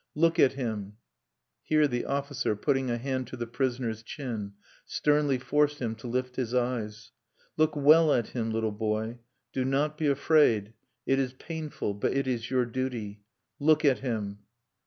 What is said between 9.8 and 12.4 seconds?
be afraid. It is painful; but it